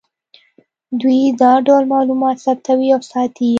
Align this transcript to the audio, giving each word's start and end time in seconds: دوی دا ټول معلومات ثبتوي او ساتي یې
دوی 0.99 1.19
دا 1.41 1.53
ټول 1.67 1.83
معلومات 1.93 2.37
ثبتوي 2.45 2.87
او 2.95 3.01
ساتي 3.11 3.43
یې 3.47 3.49